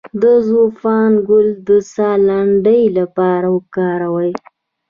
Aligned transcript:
د 0.21 0.23
زوفا 0.47 0.97
ګل 1.27 1.47
د 1.67 1.69
ساه 1.93 2.15
لنډۍ 2.27 2.83
لپاره 2.97 3.47
وکاروئ 3.55 4.31